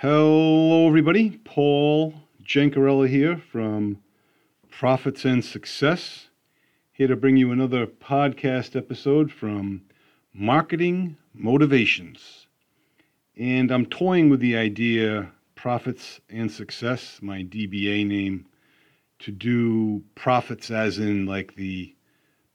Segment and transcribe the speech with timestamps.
[0.00, 1.40] Hello, everybody.
[1.42, 2.14] Paul
[2.44, 3.98] Jancarella here from
[4.70, 6.28] Profits and Success.
[6.92, 9.82] Here to bring you another podcast episode from
[10.32, 12.46] Marketing Motivations.
[13.36, 18.46] And I'm toying with the idea, Profits and Success, my DBA name,
[19.18, 21.92] to do profits as in like the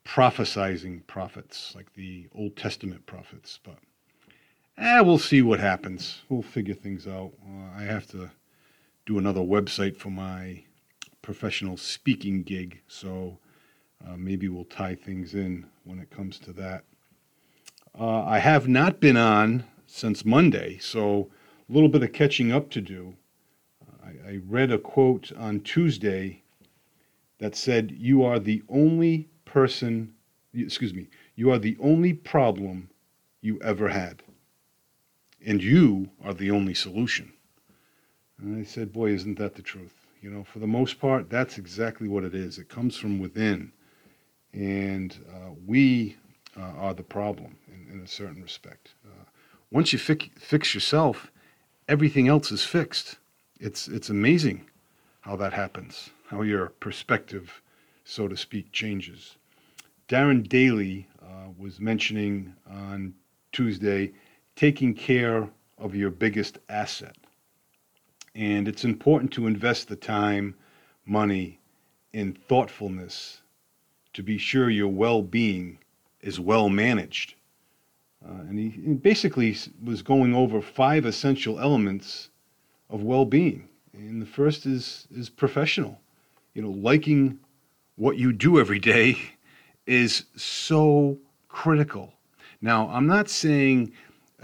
[0.06, 3.60] prophesizing prophets, like the Old Testament prophets.
[3.62, 3.76] But
[4.76, 6.22] Eh, we'll see what happens.
[6.28, 7.32] We'll figure things out.
[7.46, 8.30] Uh, I have to
[9.06, 10.64] do another website for my
[11.22, 13.38] professional speaking gig, so
[14.04, 16.82] uh, maybe we'll tie things in when it comes to that.
[17.98, 21.30] Uh, I have not been on since Monday, so
[21.68, 23.14] a little bit of catching up to do.
[24.04, 26.42] I, I read a quote on Tuesday
[27.38, 30.14] that said, You are the only person,
[30.52, 31.06] excuse me,
[31.36, 32.90] you are the only problem
[33.40, 34.24] you ever had
[35.44, 37.32] and you are the only solution.
[38.38, 39.94] And I said, Boy, isn't that the truth?
[40.20, 42.58] You know, for the most part, that's exactly what it is.
[42.58, 43.72] It comes from within.
[44.52, 46.16] And uh, we
[46.56, 48.94] uh, are the problem in, in, a certain respect.
[49.04, 49.24] Uh,
[49.70, 51.30] once you fi- fix yourself,
[51.88, 53.18] everything else is fixed.
[53.60, 54.64] It's, it's amazing
[55.20, 57.60] how that happens, how your perspective,
[58.04, 59.36] so to speak, changes.
[60.08, 63.14] Darren Daily uh, was mentioning on
[63.52, 64.12] Tuesday
[64.56, 67.16] taking care of your biggest asset.
[68.34, 70.54] And it's important to invest the time,
[71.06, 71.60] money,
[72.12, 73.42] in thoughtfulness
[74.12, 75.78] to be sure your well being
[76.20, 77.34] is well managed.
[78.24, 82.30] Uh, and he, he basically was going over five essential elements
[82.88, 83.68] of well being.
[83.92, 86.00] And the first is, is professional.
[86.54, 87.38] You know, liking
[87.96, 89.18] what you do every day
[89.86, 92.12] is so critical.
[92.62, 93.92] Now, I'm not saying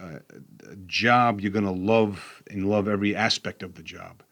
[0.00, 4.22] a job you're going to love and love every aspect of the job.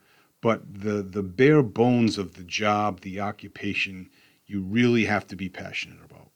[0.40, 4.08] But the, the bare bones of the job, the occupation,
[4.46, 6.30] you really have to be passionate about.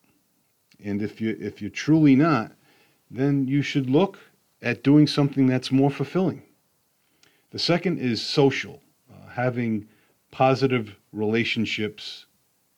[0.84, 2.52] And if you if you're truly not,
[3.10, 4.18] then you should look
[4.60, 6.42] at doing something that's more fulfilling.
[7.50, 8.80] The second is social,
[9.12, 9.88] uh, having
[10.30, 12.26] positive relationships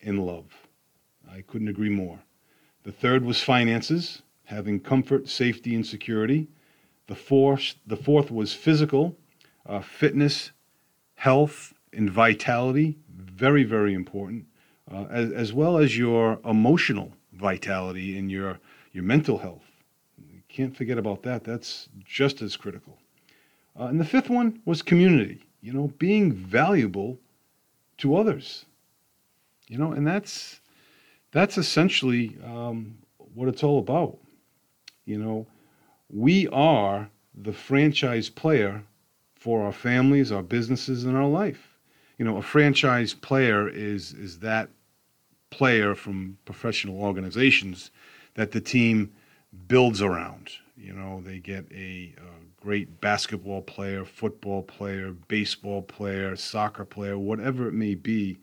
[0.01, 0.47] in love.
[1.31, 2.19] I couldn't agree more.
[2.83, 6.49] The third was finances, having comfort, safety, and security.
[7.07, 9.17] The fourth, the fourth was physical,
[9.67, 10.53] uh, fitness,
[11.17, 12.99] health, and vitality.
[13.09, 14.47] Very, very important,
[14.91, 18.59] uh, as, as well as your emotional vitality and your,
[18.93, 19.65] your mental health.
[20.31, 21.45] You can't forget about that.
[21.45, 22.99] That's just as critical.
[23.79, 27.19] Uh, and the fifth one was community, you know, being valuable
[27.99, 28.67] to others.
[29.69, 30.61] You know, and that's
[31.33, 32.97] that's essentially um,
[33.35, 34.19] what it's all about.
[35.05, 35.47] You know,
[36.09, 38.85] we are the franchise player
[39.35, 41.77] for our families, our businesses, and our life.
[42.19, 44.71] You know, a franchise player is is that
[45.51, 47.91] player from professional organizations
[48.35, 49.13] that the team
[49.69, 50.51] builds around.
[50.77, 57.19] You know, they get a, a great basketball player, football player, baseball player, soccer player,
[57.19, 58.39] whatever it may be,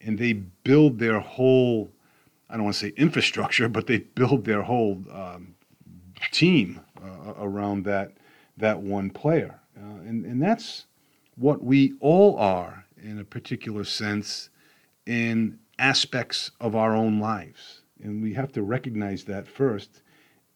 [0.00, 1.90] and they build their whole
[2.48, 5.54] I don't want to say infrastructure, but they build their whole um,
[6.30, 8.12] team uh, around that
[8.56, 10.86] that one player, uh, and and that's
[11.36, 14.48] what we all are in a particular sense
[15.06, 20.02] in aspects of our own lives, and we have to recognize that first,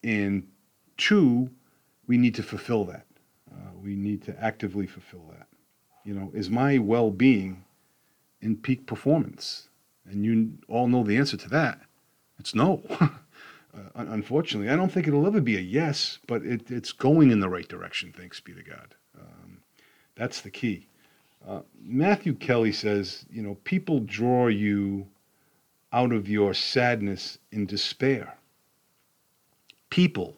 [0.03, 0.47] and
[0.97, 1.49] two,
[2.07, 3.05] we need to fulfill that.
[3.51, 5.47] Uh, we need to actively fulfill that.
[6.05, 7.63] You know, is my well-being
[8.41, 9.69] in peak performance?
[10.05, 11.79] And you all know the answer to that.
[12.39, 12.81] It's no.
[13.75, 17.39] Uh, unfortunately, I don't think it'll ever be a yes, but it, it's going in
[17.39, 18.13] the right direction.
[18.15, 18.95] Thanks be to God.
[19.19, 19.59] Um,
[20.15, 20.87] that's the key.
[21.47, 25.07] Uh, Matthew Kelly says, you know, people draw you
[25.93, 28.37] out of your sadness and despair.
[29.89, 30.35] People,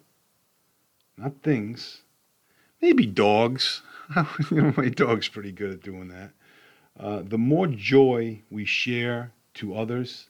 [1.18, 2.02] not things.
[2.82, 3.82] Maybe dogs.
[4.52, 6.32] you know, my dog's pretty good at doing that.
[7.00, 10.30] Uh, the more joy we share to others,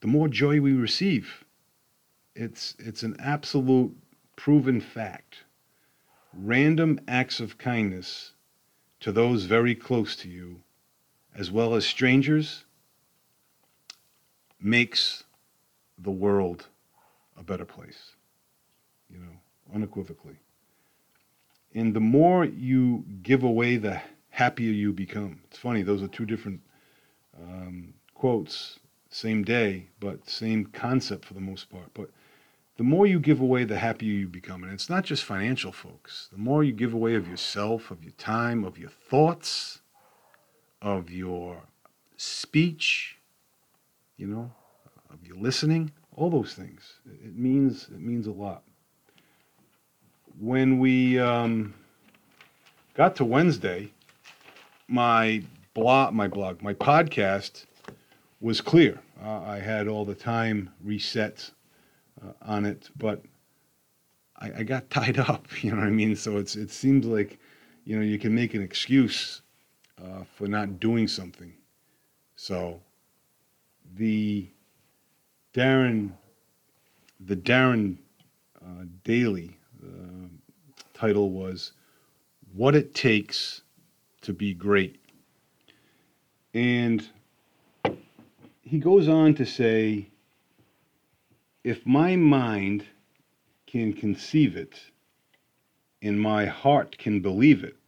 [0.00, 1.43] the more joy we receive.
[2.34, 3.96] It's, it's an absolute
[4.36, 5.44] proven fact.
[6.32, 8.32] Random acts of kindness
[9.00, 10.62] to those very close to you,
[11.34, 12.64] as well as strangers,
[14.60, 15.24] makes
[15.98, 16.66] the world
[17.38, 18.12] a better place,
[19.10, 19.36] you know,
[19.74, 20.36] unequivocally.
[21.74, 25.40] And the more you give away, the happier you become.
[25.44, 26.60] It's funny, those are two different
[27.40, 28.78] um, quotes,
[29.10, 31.90] same day, but same concept for the most part.
[31.94, 32.10] But
[32.76, 34.64] the more you give away, the happier you become.
[34.64, 36.28] And it's not just financial, folks.
[36.32, 39.80] The more you give away of yourself, of your time, of your thoughts,
[40.82, 41.62] of your
[42.16, 43.16] speech,
[44.16, 44.50] you know,
[45.10, 46.94] of your listening, all those things.
[47.06, 48.62] It means it means a lot.
[50.40, 51.74] When we um,
[52.94, 53.92] got to Wednesday,
[54.88, 55.42] my
[55.74, 57.66] blog, my blog, my podcast
[58.40, 59.00] was clear.
[59.22, 61.50] Uh, I had all the time reset
[62.22, 63.22] uh, on it, but
[64.36, 65.46] I, I, got tied up.
[65.62, 66.16] You know what I mean?
[66.16, 67.38] So it's it seems like
[67.84, 69.42] you know you can make an excuse
[70.02, 71.52] uh, for not doing something.
[72.36, 72.80] So
[73.96, 74.48] the
[75.54, 76.12] Darren,
[77.20, 77.96] the Darren
[78.60, 80.28] uh, Daily uh,
[80.92, 81.72] title was
[82.54, 83.62] "What It Takes
[84.22, 85.00] to Be Great,"
[86.52, 87.08] and
[88.64, 90.08] he goes on to say,
[91.64, 92.84] "If my mind
[93.66, 94.90] can conceive it,
[96.02, 97.78] and my heart can believe it,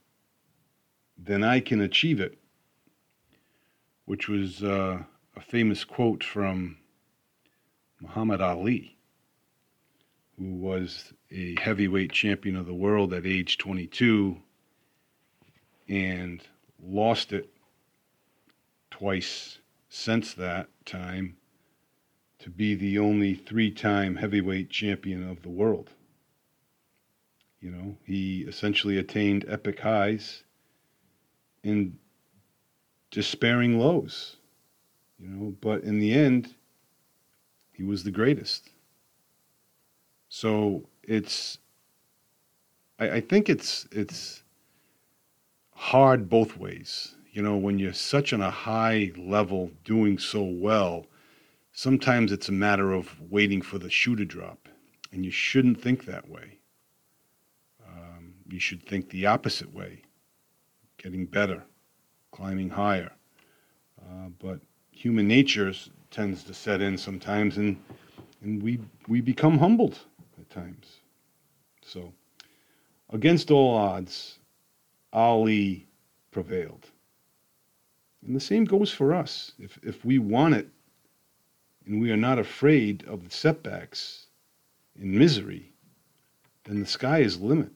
[1.18, 2.38] then I can achieve it."
[4.06, 5.04] Which was uh,
[5.36, 6.78] a famous quote from
[8.00, 8.96] Muhammad Ali,
[10.38, 14.40] who was a heavyweight champion of the world at age 22
[15.88, 16.42] and
[16.82, 17.50] lost it
[18.90, 19.58] twice
[19.88, 21.36] since that time
[22.46, 25.90] to be the only three time heavyweight champion of the world.
[27.60, 30.44] You know, he essentially attained epic highs
[31.64, 31.98] and
[33.10, 34.36] despairing lows.
[35.18, 36.54] You know, but in the end,
[37.72, 38.70] he was the greatest.
[40.28, 41.58] So it's,
[43.00, 44.44] I, I think it's it's
[45.72, 47.16] hard both ways.
[47.32, 51.06] You know, when you're such on a high level, doing so well,
[51.76, 54.66] sometimes it's a matter of waiting for the shoe to drop,
[55.12, 56.58] and you shouldn't think that way.
[57.86, 60.02] Um, you should think the opposite way,
[60.96, 61.62] getting better,
[62.32, 63.12] climbing higher.
[64.00, 64.58] Uh, but
[64.90, 65.72] human nature
[66.10, 67.76] tends to set in sometimes, and
[68.42, 69.98] and we we become humbled
[70.40, 71.00] at times.
[71.82, 72.12] So,
[73.10, 74.38] against all odds,
[75.12, 75.86] Ali
[76.30, 76.86] prevailed.
[78.26, 79.52] And the same goes for us.
[79.58, 80.68] If if we want it,
[81.86, 84.26] and we are not afraid of the setbacks
[84.98, 85.72] and misery,
[86.64, 87.70] then the sky is limit.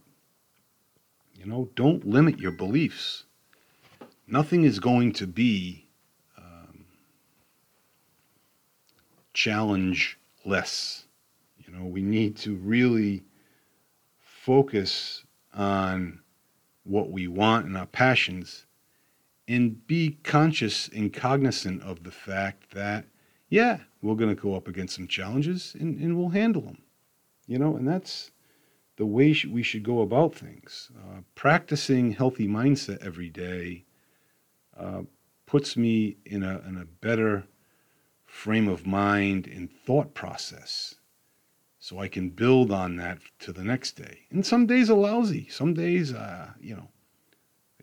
[1.35, 3.25] You know, don't limit your beliefs.
[4.27, 5.87] Nothing is going to be
[6.37, 6.85] um,
[9.33, 11.05] challenge less.
[11.59, 13.23] You know, we need to really
[14.21, 15.25] focus
[15.55, 16.21] on
[16.85, 18.67] what we want and our passions
[19.47, 23.05] and be conscious and cognizant of the fact that,
[23.50, 26.79] yeah, we're going to go up against some challenges and, and we'll handle them.
[27.47, 28.31] You know, and that's
[28.97, 30.91] the way we should go about things.
[30.97, 33.85] Uh, practicing healthy mindset every day
[34.79, 35.02] uh,
[35.47, 37.44] puts me in a, in a better
[38.25, 40.94] frame of mind and thought process
[41.81, 44.20] so I can build on that to the next day.
[44.31, 45.49] And some days are lousy.
[45.49, 46.88] Some days, uh, you know,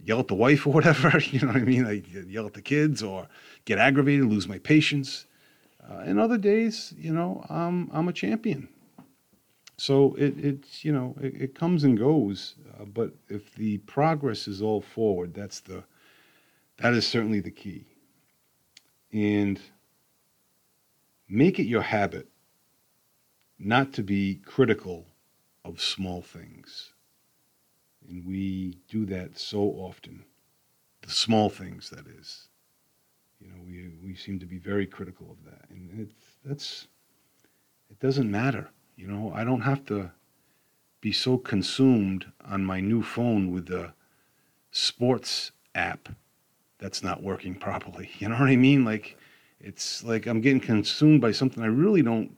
[0.01, 1.85] yell at the wife or whatever, you know what I mean?
[1.85, 3.27] I yell at the kids or
[3.65, 5.25] get aggravated, lose my patience.
[5.89, 8.67] Uh, and other days, you know, I'm, I'm a champion.
[9.77, 12.55] So it, it's, you know, it, it comes and goes.
[12.79, 15.83] Uh, but if the progress is all forward, that's the,
[16.77, 17.85] that is certainly the key.
[19.13, 19.59] And
[21.29, 22.29] Make it your habit
[23.59, 25.07] not to be critical
[25.65, 26.93] of small things.
[28.07, 30.23] And we do that so often.
[31.01, 32.47] The small things, that is.
[33.39, 35.69] You know, we, we seem to be very critical of that.
[35.69, 36.87] And it's, that's,
[37.89, 38.69] it doesn't matter.
[38.95, 40.11] You know, I don't have to
[41.01, 43.93] be so consumed on my new phone with the
[44.71, 46.09] sports app
[46.79, 48.09] that's not working properly.
[48.19, 48.83] You know what I mean?
[48.83, 49.17] Like,
[49.59, 52.35] it's like I'm getting consumed by something I really don't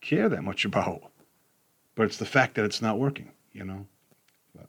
[0.00, 1.02] care that much about.
[1.94, 3.86] But it's the fact that it's not working, you know?
[4.54, 4.66] But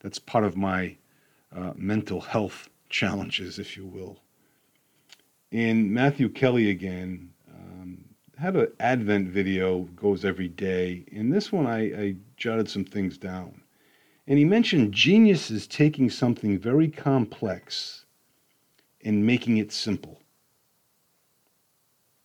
[0.00, 0.96] that's part of my
[1.54, 4.18] uh, mental health challenges, if you will.
[5.54, 8.04] In Matthew Kelly again, um,
[8.36, 11.04] had an Advent video, goes every day.
[11.12, 13.62] In this one, I, I jotted some things down.
[14.26, 18.04] And he mentioned genius is taking something very complex
[19.04, 20.18] and making it simple.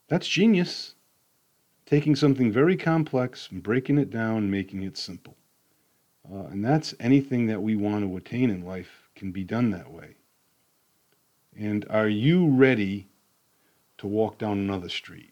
[0.07, 0.95] That's genius.
[1.85, 5.37] Taking something very complex and breaking it down, making it simple.
[6.27, 9.91] Uh, and that's anything that we want to attain in life can be done that
[9.91, 10.15] way.
[11.55, 13.08] And are you ready
[13.99, 15.31] to walk down another street?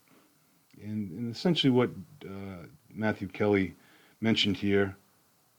[0.81, 1.89] And, and essentially, what
[2.23, 3.75] uh, Matthew Kelly
[4.21, 4.95] mentioned here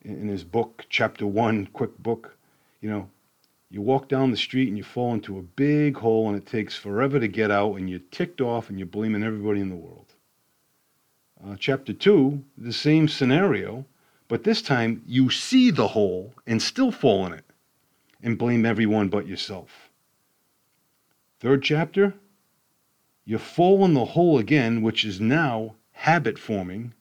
[0.02, 2.36] in, in his book, chapter one, quick book.
[2.80, 3.10] You know,
[3.70, 6.74] you walk down the street and you fall into a big hole and it takes
[6.74, 10.14] forever to get out and you're ticked off and you're blaming everybody in the world.
[11.44, 13.84] Uh, chapter two, the same scenario,
[14.26, 17.44] but this time you see the hole and still fall in it
[18.22, 19.90] and blame everyone but yourself.
[21.40, 22.14] Third chapter,
[23.28, 26.94] you fall in the hole again, which is now habit forming,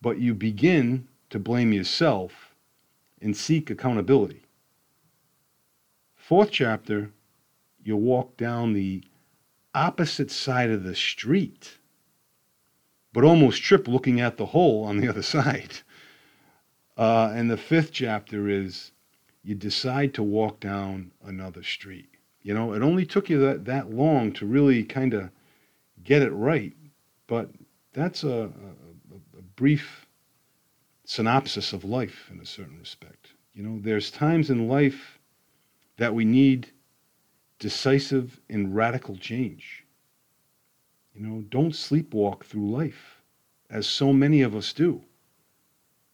[0.00, 2.56] but you begin to blame yourself
[3.20, 4.42] and seek accountability.
[6.16, 7.12] Fourth chapter,
[7.84, 9.04] you walk down the
[9.72, 11.78] opposite side of the street,
[13.12, 15.78] but almost trip looking at the hole on the other side.
[16.98, 18.90] Uh, and the fifth chapter is
[19.44, 22.08] you decide to walk down another street.
[22.42, 25.30] You know, it only took you that, that long to really kind of
[26.04, 26.74] get it right,
[27.26, 27.50] but
[27.92, 30.06] that's a, a, a brief
[31.04, 33.32] synopsis of life in a certain respect.
[33.54, 35.18] You know, there's times in life
[35.98, 36.70] that we need
[37.58, 39.84] decisive and radical change.
[41.14, 43.20] You know, don't sleepwalk through life,
[43.68, 45.02] as so many of us do.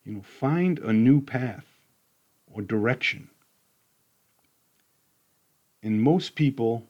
[0.05, 1.67] You know, find a new path
[2.53, 3.31] or direction.
[5.83, 6.89] And most people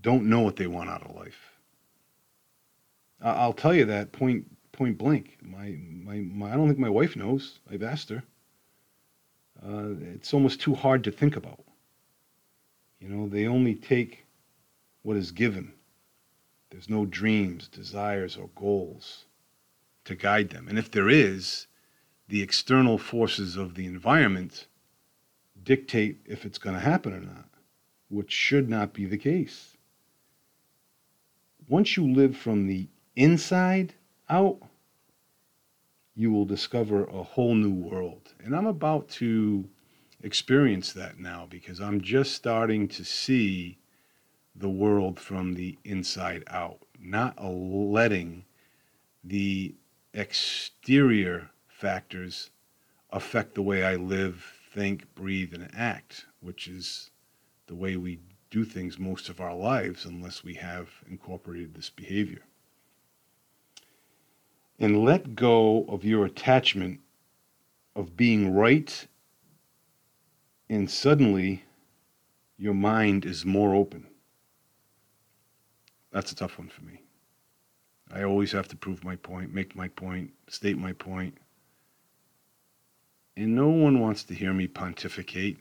[0.00, 1.55] don't know what they want out of life.
[3.22, 5.38] I'll tell you that point point blank.
[5.42, 7.60] My, my, my I don't think my wife knows.
[7.70, 8.22] I've asked her.
[9.66, 11.64] Uh, it's almost too hard to think about.
[13.00, 14.26] You know, they only take
[15.02, 15.72] what is given.
[16.70, 19.24] There's no dreams, desires, or goals
[20.04, 20.68] to guide them.
[20.68, 21.66] And if there is,
[22.28, 24.66] the external forces of the environment
[25.62, 27.48] dictate if it's going to happen or not,
[28.08, 29.76] which should not be the case.
[31.68, 33.94] Once you live from the inside
[34.28, 34.60] out,
[36.14, 38.34] you will discover a whole new world.
[38.44, 39.68] And I'm about to
[40.22, 43.78] experience that now because I'm just starting to see
[44.54, 48.44] the world from the inside out, not letting
[49.24, 49.74] the
[50.14, 52.50] exterior factors
[53.10, 57.10] affect the way I live, think, breathe, and act, which is
[57.66, 58.20] the way we
[58.50, 62.42] do things most of our lives unless we have incorporated this behavior.
[64.78, 67.00] And let go of your attachment
[67.94, 69.06] of being right,
[70.68, 71.64] and suddenly
[72.58, 74.06] your mind is more open.
[76.10, 77.02] That's a tough one for me.
[78.12, 81.36] I always have to prove my point, make my point, state my point.
[83.36, 85.58] And no one wants to hear me pontificate.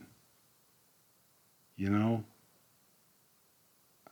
[1.75, 2.23] You know,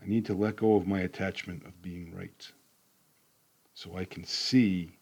[0.02, 2.52] I need to let go of my attachment of being right
[3.74, 4.98] so I can see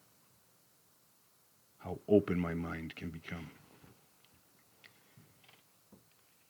[1.80, 3.50] how open my mind can become.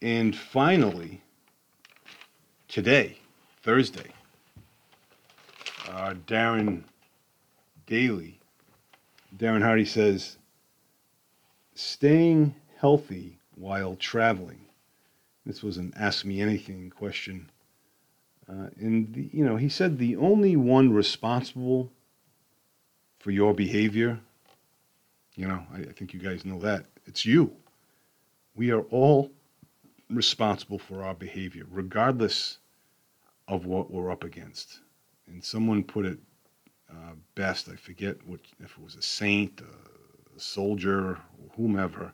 [0.01, 1.21] And finally,
[2.67, 3.17] today,
[3.63, 4.11] Thursday,
[5.89, 6.83] uh, Darren
[7.85, 8.39] Daily,
[9.37, 10.37] Darren Hardy says,
[11.75, 14.59] staying healthy while traveling.
[15.45, 17.49] This was an ask me anything question.
[18.49, 21.91] Uh, and, the, you know, he said the only one responsible
[23.21, 24.19] for your behavior,
[25.35, 27.55] you know, I, I think you guys know that, it's you.
[28.55, 29.31] We are all
[30.09, 32.57] responsible for our behavior, regardless
[33.47, 34.79] of what we're up against.
[35.27, 36.17] And someone put it
[36.89, 41.19] uh, best, I forget what, if it was a saint, a soldier,
[41.55, 42.13] whomever,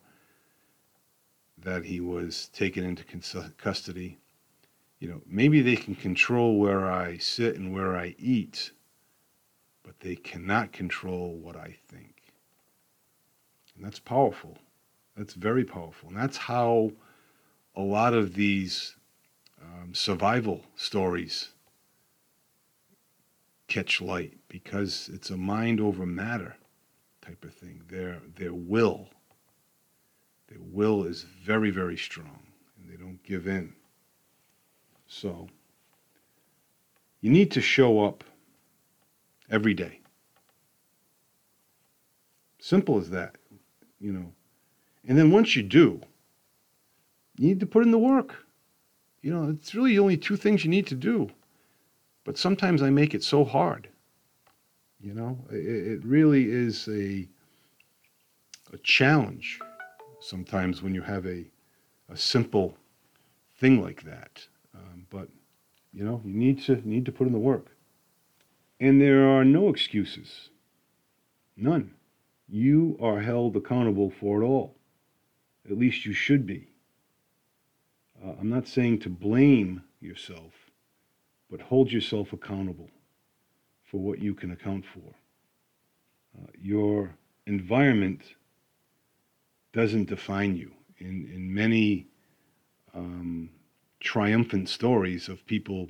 [1.63, 3.03] that he was taken into
[3.57, 4.17] custody.
[4.99, 8.71] You know, maybe they can control where I sit and where I eat,
[9.87, 12.33] but they cannot control what I think.
[13.73, 14.57] And that's powerful.
[15.15, 16.09] That's very powerful.
[16.09, 16.91] And that's how
[17.73, 18.97] a lot of these
[19.61, 21.51] um, survival stories
[23.69, 26.57] catch light because it's a mind over matter
[27.21, 27.81] type of thing.
[27.87, 29.07] Their, their will,
[30.49, 32.41] their will is very, very strong
[32.77, 33.73] and they don't give in.
[35.07, 35.47] So,
[37.21, 38.25] you need to show up
[39.49, 39.99] every day.
[42.59, 43.37] Simple as that,
[43.99, 44.31] you know.
[45.07, 46.01] And then once you do,
[47.37, 48.45] you need to put in the work.
[49.21, 51.29] You know, it's really only two things you need to do.
[52.23, 53.87] But sometimes I make it so hard.
[54.99, 57.27] You know, it, it really is a
[58.73, 59.59] a challenge
[60.19, 61.45] sometimes when you have a
[62.09, 62.75] a simple
[63.59, 64.45] thing like that.
[64.75, 65.29] Um, but
[65.93, 67.76] you know, you need to need to put in the work.
[68.79, 70.49] And there are no excuses.
[71.55, 71.93] None.
[72.47, 74.75] You are held accountable for it all.
[75.69, 76.67] At least you should be.
[78.23, 80.53] Uh, I'm not saying to blame yourself,
[81.49, 82.89] but hold yourself accountable
[83.83, 85.15] for what you can account for.
[86.37, 87.15] Uh, your
[87.47, 88.21] environment
[89.73, 90.71] doesn't define you.
[90.99, 92.07] In, in many
[92.93, 93.49] um,
[93.99, 95.87] triumphant stories of people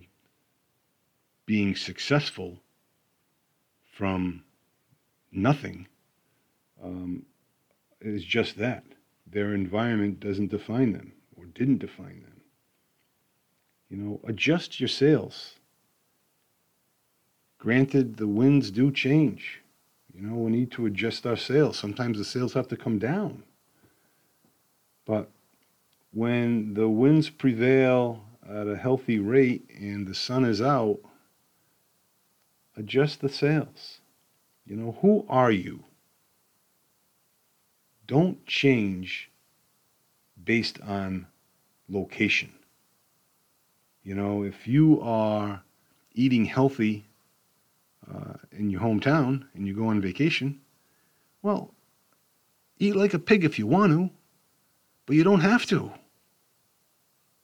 [1.46, 2.62] being successful
[3.98, 4.44] from
[5.32, 5.88] nothing
[6.84, 7.26] um,
[8.00, 8.84] is just that.
[9.26, 12.42] Their environment doesn't define them or didn't define them.
[13.90, 15.56] You know, adjust your sails.
[17.58, 19.62] Granted, the winds do change.
[20.14, 21.80] You know, we need to adjust our sails.
[21.80, 23.42] Sometimes the sails have to come down.
[25.06, 25.32] But
[26.14, 31.00] when the winds prevail at a healthy rate and the sun is out,
[32.78, 34.00] adjust the sails.
[34.66, 35.84] You know, who are you?
[38.06, 39.30] Don't change
[40.42, 41.28] based on
[41.90, 42.52] location.
[44.04, 45.64] You know, if you are
[46.14, 47.06] eating healthy
[48.10, 50.62] uh, in your hometown and you go on vacation,
[51.42, 51.74] well,
[52.80, 54.10] eat like a pig if you want to,
[55.06, 55.92] but you don't have to.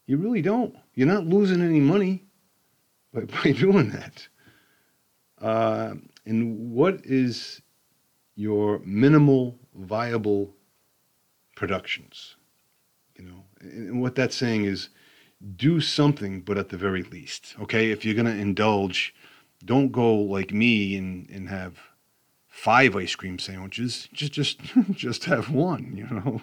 [0.05, 0.75] You really don't.
[0.95, 2.23] You're not losing any money
[3.13, 4.27] by, by doing that.
[5.43, 5.95] Uh,
[6.25, 7.61] and what is
[8.35, 10.55] your minimal viable
[11.55, 12.37] productions?
[13.17, 14.89] You know, and what that's saying is
[15.57, 17.91] do something, but at the very least, okay?
[17.91, 19.13] If you're going to indulge,
[19.65, 21.77] don't go like me and, and have
[22.47, 24.07] five ice cream sandwiches.
[24.13, 24.59] Just, just,
[24.91, 26.41] just have one, you know?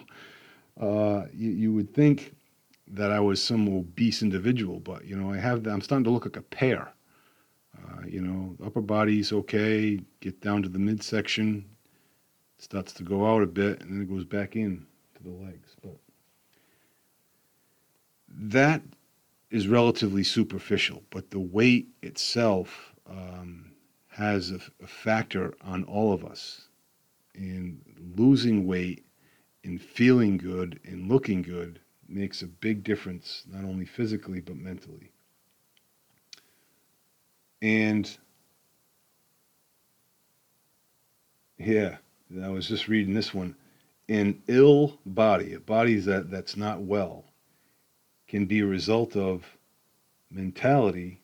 [0.79, 2.35] Uh, you, you would think
[2.87, 5.65] that I was some obese individual, but you know, I have.
[5.65, 6.93] I'm starting to look like a pear.
[8.11, 10.01] You know, upper body's okay.
[10.19, 11.63] Get down to the midsection,
[12.57, 15.77] starts to go out a bit, and then it goes back in to the legs.
[15.81, 15.95] But
[18.27, 18.81] that
[19.49, 21.03] is relatively superficial.
[21.09, 23.71] But the weight itself um,
[24.09, 26.67] has a, a factor on all of us.
[27.33, 27.79] In
[28.17, 29.05] losing weight,
[29.63, 35.13] in feeling good, in looking good makes a big difference, not only physically, but mentally.
[37.61, 38.17] And
[41.57, 41.97] yeah,
[42.43, 43.55] I was just reading this one.
[44.09, 47.25] An ill body, a body that, that's not well,
[48.27, 49.45] can be a result of
[50.29, 51.21] mentality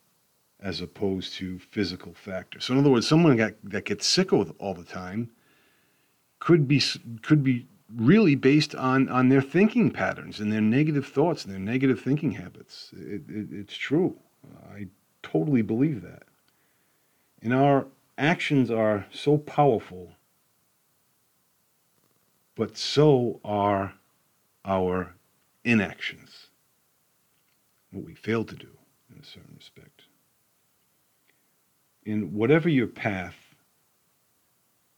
[0.60, 2.66] as opposed to physical factors.
[2.66, 5.32] So in other words, someone got, that gets sick all the time
[6.40, 6.82] could be
[7.22, 11.60] could be really based on on their thinking patterns and their negative thoughts and their
[11.60, 12.92] negative thinking habits.
[12.94, 14.18] It, it, it's true.
[14.72, 14.88] I
[15.24, 16.24] totally believe that.
[17.42, 17.86] And our
[18.18, 20.12] actions are so powerful,
[22.56, 23.94] but so are
[24.66, 25.16] our
[25.64, 26.50] inactions.
[27.92, 28.70] What we fail to do
[29.14, 30.04] in a certain respect.
[32.06, 33.36] In whatever your path,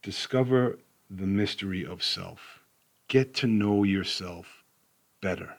[0.02, 0.78] discover
[1.10, 2.60] the mystery of self
[3.08, 4.62] get to know yourself
[5.20, 5.56] better.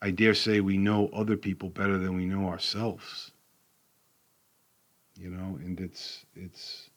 [0.00, 3.31] I dare say we know other people better than we know ourselves.
[5.18, 6.90] You know, and it's it's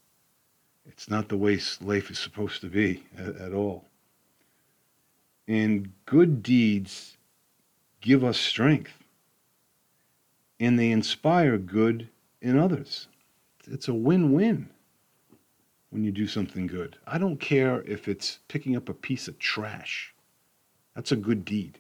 [0.86, 3.86] it's not the way life is supposed to be at, at all.
[5.48, 7.18] And good deeds
[8.02, 8.94] give us strength.
[10.60, 12.08] And they inspire good
[12.42, 13.08] in others.
[13.68, 14.70] It's a win-win
[15.90, 16.98] when you do something good.
[17.06, 20.14] I don't care if it's picking up a piece of trash.
[20.96, 21.80] That's a good deed.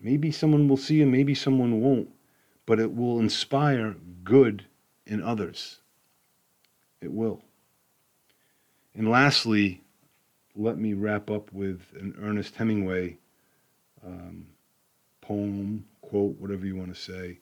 [0.00, 2.10] Maybe someone will see and maybe someone won't,
[2.64, 4.64] but it will inspire good
[5.06, 5.78] in others.
[7.00, 7.42] It will.
[8.94, 9.82] And lastly,
[10.54, 13.18] let me wrap up with an Ernest Hemingway
[14.04, 14.46] um,
[15.20, 17.38] poem, quote, whatever you want to say.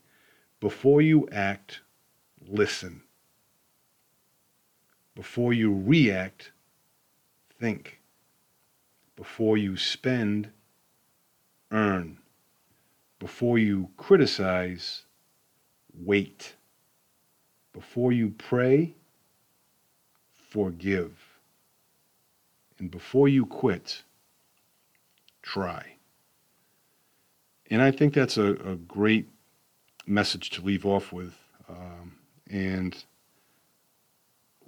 [0.61, 1.81] Before you act,
[2.48, 3.03] listen.
[5.14, 6.53] Before you react,
[7.61, 8.00] think.
[9.16, 10.50] Before you spend,
[11.70, 12.18] earn.
[13.20, 15.03] Before you criticize,
[15.94, 16.55] wait.
[17.75, 18.95] Before you pray,
[20.51, 21.13] forgive.
[22.79, 24.03] And before you quit,
[25.43, 25.97] try.
[27.71, 29.29] And I think that's a, a great
[30.07, 31.35] message to leave off with.
[31.69, 32.17] Um,
[32.49, 33.05] and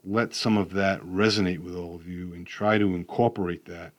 [0.04, 3.92] let some of that resonate with all of you and try to incorporate that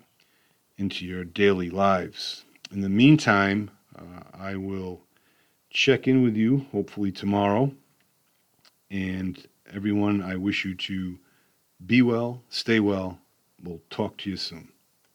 [0.78, 2.46] into your daily lives.
[2.72, 5.02] In the meantime, uh, I will
[5.70, 7.72] check in with you hopefully tomorrow.
[8.91, 11.19] And everyone, I wish you to
[11.86, 13.19] Be well, stay well.
[13.63, 14.69] We'll talk to you soon.